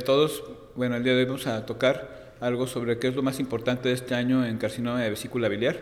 [0.00, 0.42] todos.
[0.76, 3.88] Bueno, el día de hoy vamos a tocar algo sobre qué es lo más importante
[3.88, 5.80] de este año en carcinoma de vesícula biliar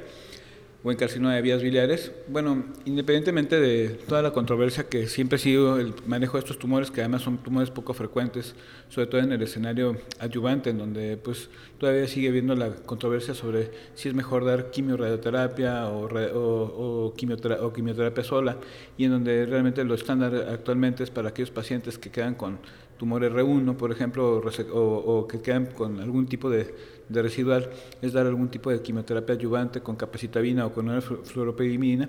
[0.86, 2.12] o en carcinoma de vías biliares.
[2.28, 6.92] Bueno, independientemente de toda la controversia que siempre ha sido el manejo de estos tumores,
[6.92, 8.54] que además son tumores poco frecuentes,
[8.88, 13.70] sobre todo en el escenario adyuvante, en donde pues todavía sigue habiendo la controversia sobre
[13.94, 18.56] si es mejor dar quimioradioterapia o, o, quimioterapia, o quimioterapia sola,
[18.96, 22.60] y en donde realmente lo estándar actualmente es para aquellos pacientes que quedan con
[22.96, 24.42] tumor R1, por ejemplo,
[24.72, 26.74] o, que quedan con algún tipo de,
[27.08, 27.70] residual,
[28.02, 32.08] es dar algún tipo de quimioterapia adyuvante con capacitabina o con una fluoropyrimidina.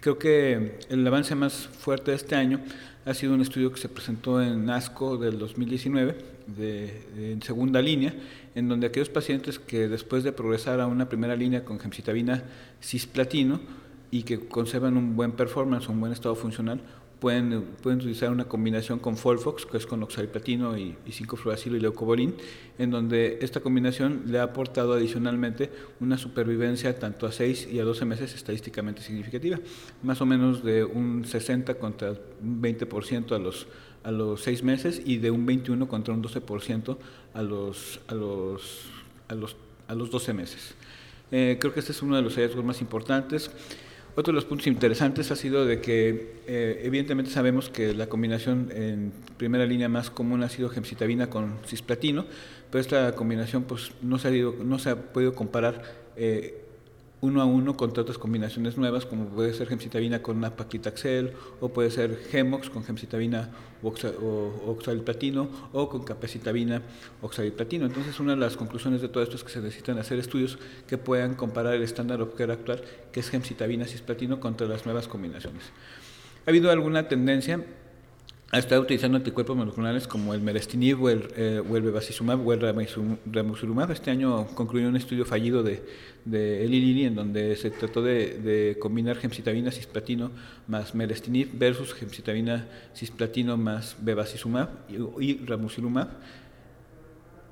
[0.00, 2.60] Creo que el avance más fuerte de este año
[3.04, 6.16] ha sido un estudio que se presentó en ASCO del 2019,
[6.46, 8.14] de, en segunda línea,
[8.54, 12.44] en donde aquellos pacientes que después de progresar a una primera línea con gemcitabina
[12.80, 13.60] cisplatino
[14.10, 16.80] y que conservan un buen performance, un buen estado funcional,
[17.20, 21.80] Pueden, pueden utilizar una combinación con Folfox, que es con oxaliplatino y, y 5-fluoracilo y
[21.80, 22.36] leucobolín,
[22.78, 27.84] en donde esta combinación le ha aportado adicionalmente una supervivencia tanto a 6 y a
[27.84, 29.58] 12 meses estadísticamente significativa,
[30.02, 33.66] más o menos de un 60 contra un 20% a los,
[34.04, 36.96] a los 6 meses y de un 21 contra un 12%
[37.34, 38.82] a los, a, los,
[39.28, 39.56] a, los,
[39.88, 40.74] a los 12 meses.
[41.30, 43.50] Eh, creo que este es uno de los hallazgos más importantes.
[44.18, 48.68] Otro de los puntos interesantes ha sido de que eh, evidentemente sabemos que la combinación
[48.74, 52.26] en primera línea más común ha sido gemcitabina con cisplatino,
[52.68, 55.84] pero esta combinación pues no se ha, no se ha podido comparar
[56.16, 56.64] eh,
[57.20, 61.90] uno a uno contra otras combinaciones nuevas, como puede ser gemcitabina con napaclitaxel, o puede
[61.90, 63.50] ser gemox con gemcitabina
[63.82, 63.92] o
[64.66, 66.82] oxaliplatino, o con capacitabina
[67.22, 67.86] oxaliplatino.
[67.86, 70.98] Entonces, una de las conclusiones de todo esto es que se necesitan hacer estudios que
[70.98, 72.82] puedan comparar el estándar of actual,
[73.12, 75.62] que es gemcitabina cisplatino, contra las nuevas combinaciones.
[76.46, 77.64] Ha habido alguna tendencia
[78.50, 82.52] ha estado utilizando anticuerpos monoclonales como el merestinib o el, eh, o el bevacizumab o
[82.54, 82.60] el
[83.26, 83.90] ramucirumab.
[83.90, 85.82] Este año concluyó un estudio fallido de,
[86.24, 90.30] de Eli Lilly en donde se trató de, de, combinar gemcitabina cisplatino
[90.66, 96.08] más merestinib versus gemcitabina cisplatino más bevacizumab y, y ramucirumab.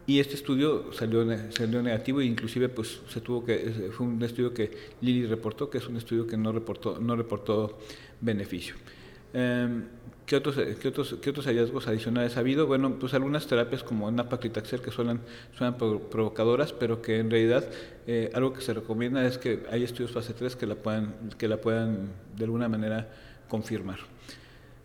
[0.06, 4.54] Y este estudio salió, salió negativo e inclusive pues se tuvo que fue un estudio
[4.54, 4.70] que
[5.02, 7.78] Lilly reportó que es un estudio que no reportó no reportó
[8.22, 8.76] beneficio.
[9.36, 9.84] Em,
[10.24, 12.66] ¿Qué otros, qué, otros, ¿Qué otros hallazgos adicionales ha habido?
[12.66, 15.20] Bueno, pues algunas terapias como napaclitaxel que suenan,
[15.56, 17.68] suenan provocadoras, pero que en realidad
[18.08, 21.46] eh, algo que se recomienda es que hay estudios fase 3 que la puedan, que
[21.46, 23.08] la puedan de alguna manera
[23.48, 23.98] confirmar.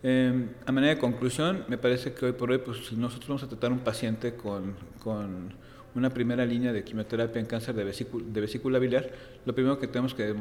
[0.04, 3.42] Eh, a manera de conclusión, me parece que hoy por hoy, pues si nosotros vamos
[3.42, 4.76] a tratar un paciente con
[5.94, 9.10] una primera línea de quimioterapia en cáncer de vesícula, de vesícula biliar,
[9.44, 10.34] lo primero que tenemos que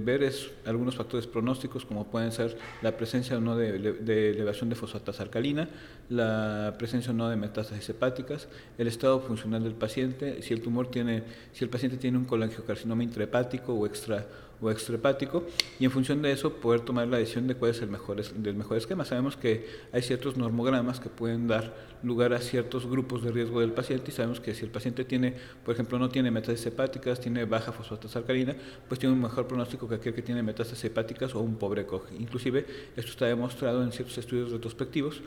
[0.00, 4.76] ver es algunos factores pronósticos, como pueden ser la presencia o no de, elevación de
[4.76, 5.68] fosfatasa alcalina,
[6.08, 10.90] la presencia o no de metástasis hepáticas, el estado funcional del paciente, si el tumor
[10.90, 11.22] tiene,
[11.52, 14.26] si el paciente tiene un colangiocarcinoma intrahepático o extra
[14.60, 15.44] o extrahepático
[15.78, 18.54] y en función de eso poder tomar la decisión de cuál es el mejor, del
[18.54, 19.04] mejor esquema.
[19.04, 23.72] Sabemos que hay ciertos normogramas que pueden dar lugar a ciertos grupos de riesgo del
[23.72, 25.34] paciente y sabemos que si el paciente tiene,
[25.64, 28.56] por ejemplo, no tiene metástasis hepáticas, tiene baja fosfatasa alcalina,
[28.88, 32.12] pues tiene un mejor pronóstico que aquel que tiene metástasis hepáticas o un pobre COG.
[32.18, 32.66] Inclusive
[32.96, 35.22] esto está demostrado en ciertos estudios retrospectivos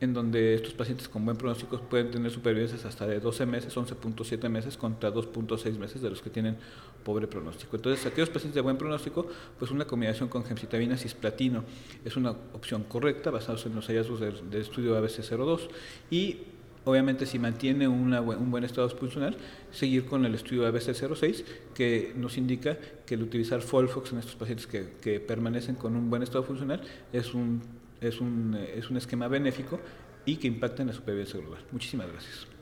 [0.00, 4.48] en donde estos pacientes con buen pronóstico pueden tener supervivencias hasta de 12 meses, 11.7
[4.48, 6.56] meses contra 2.6 meses de los que tienen
[7.04, 7.76] pobre pronóstico.
[7.76, 9.26] Entonces, aquellos pacientes de buen pronóstico,
[9.58, 11.64] pues una combinación con gemcitabina cisplatino
[12.04, 15.68] es una opción correcta, basados en los hallazgos del, estudio ABC02
[16.10, 16.38] y
[16.84, 19.36] obviamente si mantiene un buen estado funcional,
[19.72, 21.44] seguir con el estudio ABC06
[21.74, 26.08] que nos indica que el utilizar Folfox en estos pacientes que, que permanecen con un
[26.08, 26.80] buen estado funcional
[27.12, 27.62] es un
[28.00, 29.80] es un, es un esquema benéfico
[30.24, 31.60] y que impacta en la supervivencia global.
[31.72, 32.57] Muchísimas gracias.